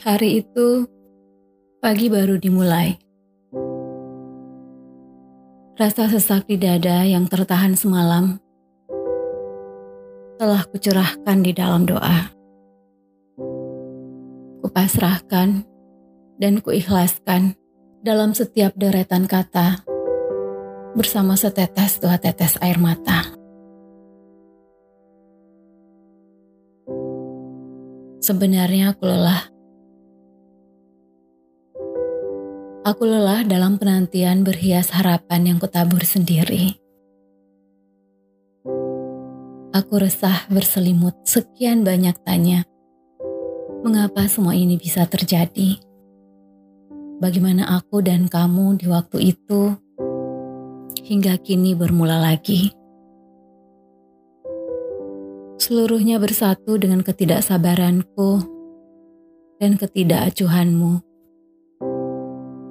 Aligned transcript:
Hari 0.00 0.40
itu, 0.40 0.88
pagi 1.76 2.08
baru 2.08 2.40
dimulai. 2.40 2.96
Rasa 5.76 6.08
sesak 6.08 6.48
di 6.48 6.56
dada 6.56 7.04
yang 7.04 7.28
tertahan 7.28 7.76
semalam 7.76 8.40
telah 10.40 10.64
kucurahkan 10.72 11.44
di 11.44 11.52
dalam 11.52 11.84
doa. 11.84 12.32
Kupasrahkan 14.64 15.68
dan 16.40 16.64
kuikhlaskan 16.64 17.52
dalam 18.00 18.32
setiap 18.32 18.72
deretan 18.80 19.28
kata 19.28 19.84
bersama 20.96 21.36
setetes 21.36 22.00
dua 22.00 22.16
tetes 22.16 22.56
air 22.64 22.80
mata. 22.80 23.36
Sebenarnya 28.24 28.96
aku 28.96 29.04
lelah 29.04 29.49
Aku 32.80 33.04
lelah 33.04 33.44
dalam 33.44 33.76
penantian 33.76 34.40
berhias 34.40 34.88
harapan 34.96 35.52
yang 35.52 35.58
kutabur 35.60 36.00
sendiri. 36.00 36.80
Aku 39.76 40.00
resah 40.00 40.48
berselimut 40.48 41.12
sekian 41.28 41.84
banyak 41.84 42.16
tanya. 42.24 42.64
Mengapa 43.84 44.24
semua 44.32 44.56
ini 44.56 44.80
bisa 44.80 45.04
terjadi? 45.04 45.76
Bagaimana 47.20 47.68
aku 47.68 48.00
dan 48.00 48.32
kamu 48.32 48.80
di 48.80 48.88
waktu 48.88 49.36
itu 49.36 49.76
hingga 51.04 51.36
kini 51.36 51.76
bermula 51.76 52.16
lagi? 52.16 52.72
Seluruhnya 55.60 56.16
bersatu 56.16 56.80
dengan 56.80 57.04
ketidaksabaranku 57.04 58.40
dan 59.60 59.76
ketidakacuhanmu 59.76 61.09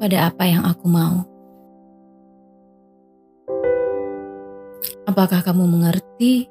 pada 0.00 0.32
apa 0.32 0.48
yang 0.48 0.64
aku 0.64 0.88
mau. 0.88 1.28
Apakah 5.04 5.44
kamu 5.44 5.68
mengerti 5.68 6.48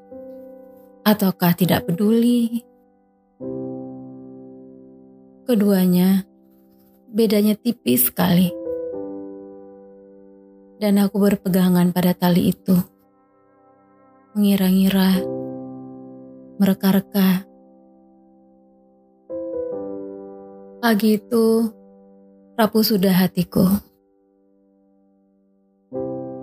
ataukah 1.01 1.57
tidak 1.57 1.89
peduli? 1.89 2.61
Keduanya 5.49 6.29
bedanya 7.09 7.57
tipis 7.57 8.13
sekali. 8.13 8.53
Dan 10.77 11.01
aku 11.01 11.17
berpegangan 11.17 11.89
pada 11.89 12.13
tali 12.13 12.53
itu. 12.53 12.77
Mengira-ngira, 14.37 15.25
mereka-reka. 16.61 17.49
Pagi 20.79 21.19
itu, 21.19 21.78
Rapuh 22.59 22.83
sudah 22.83 23.15
hatiku. 23.15 23.63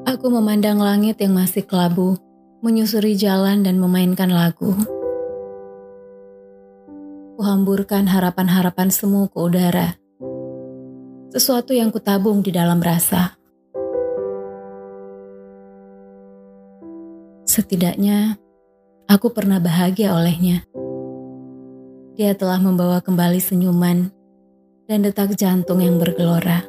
Aku 0.08 0.32
memandang 0.32 0.80
langit 0.80 1.20
yang 1.20 1.36
masih 1.36 1.60
kelabu, 1.60 2.16
menyusuri 2.64 3.20
jalan 3.20 3.60
dan 3.60 3.76
memainkan 3.76 4.32
lagu. 4.32 4.72
Kuhamburkan 7.36 8.08
harapan-harapan 8.08 8.88
semu 8.88 9.28
ke 9.28 9.36
udara. 9.36 10.00
Sesuatu 11.36 11.76
yang 11.76 11.92
kutabung 11.92 12.40
di 12.40 12.48
dalam 12.48 12.80
rasa. 12.80 13.36
Setidaknya, 17.44 18.40
aku 19.04 19.36
pernah 19.36 19.60
bahagia 19.60 20.16
olehnya. 20.16 20.64
Dia 22.16 22.32
telah 22.32 22.56
membawa 22.56 23.04
kembali 23.04 23.36
senyuman 23.36 24.15
dan 24.86 25.02
detak 25.02 25.34
jantung 25.34 25.82
yang 25.82 25.98
bergelora. 25.98 26.62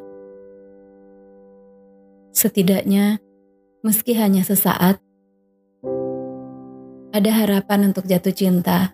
Setidaknya, 2.34 3.18
meski 3.82 4.14
hanya 4.14 4.46
sesaat, 4.46 5.02
ada 7.14 7.32
harapan 7.34 7.90
untuk 7.94 8.06
jatuh 8.06 8.34
cinta. 8.34 8.94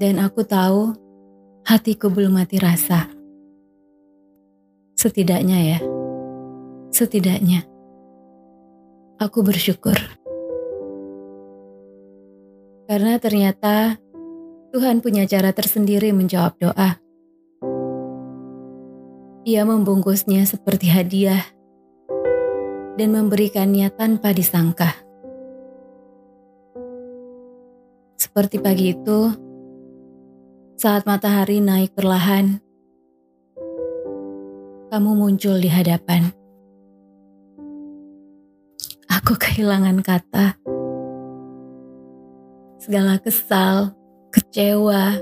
Dan 0.00 0.20
aku 0.20 0.44
tahu 0.44 0.92
hatiku 1.64 2.08
belum 2.08 2.40
mati 2.40 2.56
rasa. 2.60 3.08
Setidaknya 4.96 5.58
ya, 5.76 5.80
setidaknya 6.92 7.64
aku 9.20 9.44
bersyukur. 9.44 9.96
Karena 12.88 13.20
ternyata 13.22 14.00
Tuhan 14.70 15.02
punya 15.02 15.26
cara 15.26 15.50
tersendiri 15.50 16.14
menjawab 16.14 16.54
doa. 16.62 17.02
Ia 19.42 19.66
membungkusnya 19.66 20.46
seperti 20.46 20.86
hadiah 20.86 21.42
dan 22.94 23.10
memberikannya 23.10 23.90
tanpa 23.90 24.30
disangka. 24.30 24.94
Seperti 28.14 28.62
pagi 28.62 28.94
itu, 28.94 29.34
saat 30.78 31.02
matahari 31.02 31.58
naik 31.58 31.90
perlahan, 31.98 32.62
kamu 34.94 35.10
muncul 35.18 35.58
di 35.58 35.66
hadapan. 35.66 36.30
Aku 39.10 39.34
kehilangan 39.34 39.98
kata. 39.98 40.54
Segala 42.78 43.18
kesal, 43.18 43.98
kecewa, 44.30 45.18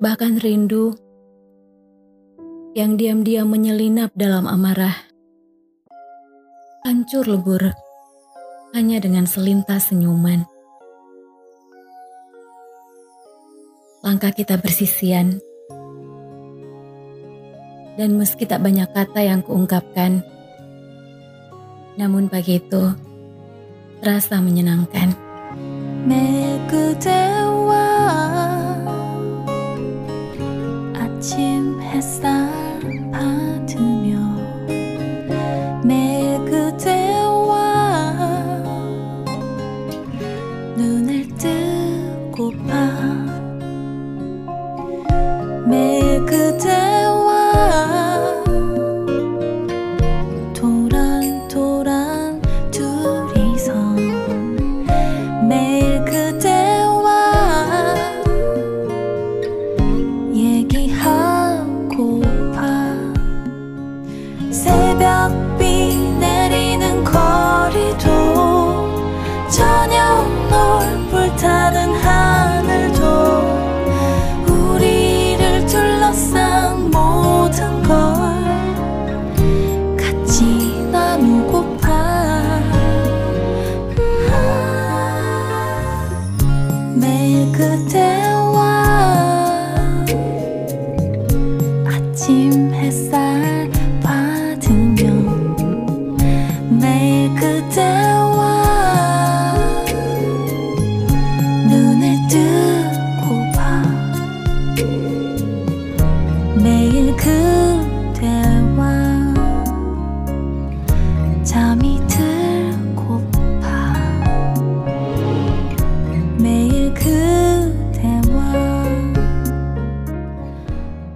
bahkan 0.00 0.40
rindu 0.40 0.96
yang 2.72 2.96
diam-diam 2.96 3.48
menyelinap 3.48 4.12
dalam 4.16 4.48
amarah. 4.48 4.96
Hancur 6.84 7.28
lebur 7.28 7.60
hanya 8.72 9.00
dengan 9.00 9.28
selintas 9.28 9.92
senyuman. 9.92 10.48
Langkah 14.00 14.32
kita 14.32 14.56
bersisian. 14.56 15.44
Dan 17.98 18.14
meski 18.14 18.46
tak 18.46 18.62
banyak 18.62 18.86
kata 18.94 19.26
yang 19.26 19.42
kuungkapkan, 19.42 20.22
namun 21.98 22.30
pagi 22.30 22.62
itu 22.62 22.94
terasa 23.98 24.38
menyenangkan. 24.38 25.18
아침 30.94 31.80
햇살 31.82 32.48
받으며 33.12 34.18
매 35.84 36.38
그대와 36.44 37.54
눈을 40.76 41.28
뜨고파 41.36 42.74
매 45.66 46.20
그대 46.26 46.67
매일 87.00 87.52
그대 87.52 88.27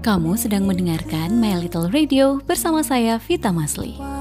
Kamu 0.03 0.35
sedang 0.35 0.67
mendengarkan 0.67 1.39
My 1.39 1.63
Little 1.63 1.87
Radio 1.87 2.43
bersama 2.43 2.83
saya 2.83 3.23
Vita 3.23 3.55
Masli. 3.55 4.12